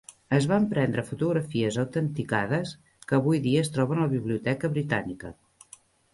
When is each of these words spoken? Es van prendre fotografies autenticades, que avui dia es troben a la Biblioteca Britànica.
Es 0.35 0.45
van 0.51 0.63
prendre 0.69 1.03
fotografies 1.09 1.77
autenticades, 1.83 2.73
que 3.11 3.19
avui 3.19 3.43
dia 3.45 3.61
es 3.67 3.71
troben 3.77 4.01
a 4.03 4.09
la 4.09 4.13
Biblioteca 4.17 4.75
Britànica. 4.77 5.33